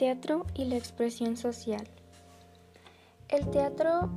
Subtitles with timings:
[0.00, 1.86] teatro y la expresión social.
[3.28, 4.08] El teatro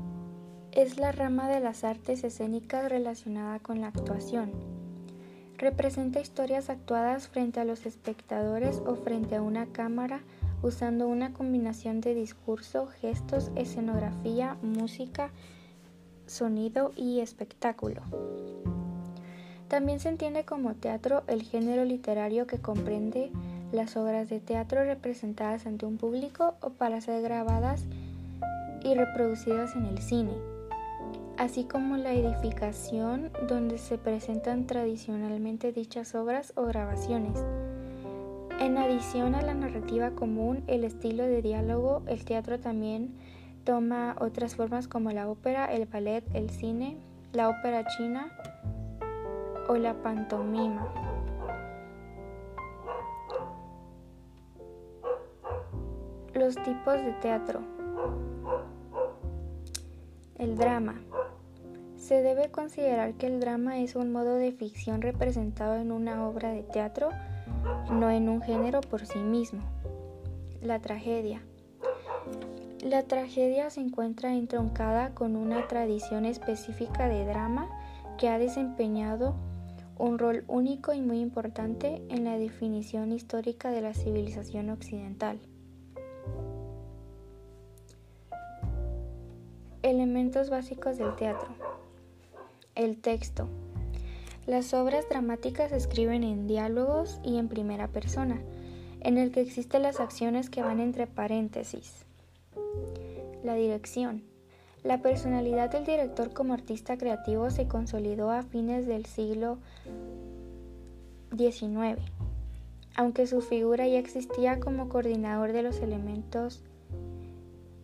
[0.71, 4.54] es la rama de las artes escénicas relacionada con la actuación.
[5.57, 10.21] Representa historias actuadas frente a los espectadores o frente a una cámara
[10.61, 15.31] usando una combinación de discurso, gestos, escenografía, música,
[16.27, 18.04] sonido y espectáculo.
[19.68, 23.34] También se entiende como teatro el género literario que comprende
[23.73, 27.83] las obras de teatro representadas ante un público o para ser grabadas
[28.83, 30.33] y reproducidas en el cine,
[31.37, 37.44] así como la edificación donde se presentan tradicionalmente dichas obras o grabaciones.
[38.59, 43.16] En adición a la narrativa común, el estilo de diálogo, el teatro también
[43.64, 46.97] toma otras formas como la ópera, el ballet, el cine,
[47.33, 48.31] la ópera china
[49.67, 51.03] o la pantomima.
[56.36, 57.62] Los tipos de teatro.
[60.39, 61.00] El drama.
[61.95, 66.50] Se debe considerar que el drama es un modo de ficción representado en una obra
[66.50, 67.09] de teatro,
[67.92, 69.61] no en un género por sí mismo.
[70.64, 71.44] La tragedia.
[72.81, 77.70] La tragedia se encuentra entroncada con una tradición específica de drama
[78.17, 79.36] que ha desempeñado
[80.00, 85.39] un rol único y muy importante en la definición histórica de la civilización occidental.
[89.82, 91.50] Elementos básicos del teatro.
[92.76, 93.48] El texto.
[94.46, 98.42] Las obras dramáticas se escriben en diálogos y en primera persona,
[99.02, 102.06] en el que existen las acciones que van entre paréntesis.
[103.44, 104.24] La dirección.
[104.84, 109.60] La personalidad del director como artista creativo se consolidó a fines del siglo
[111.38, 112.00] XIX,
[112.95, 116.61] aunque su figura ya existía como coordinador de los elementos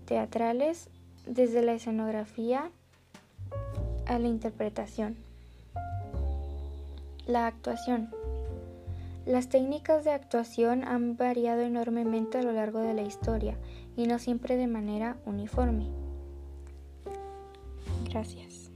[0.05, 0.89] teatrales
[1.25, 2.71] desde la escenografía
[4.05, 5.17] a la interpretación.
[7.27, 8.09] La actuación.
[9.25, 13.55] Las técnicas de actuación han variado enormemente a lo largo de la historia
[13.95, 15.85] y no siempre de manera uniforme.
[18.09, 18.68] Gracias.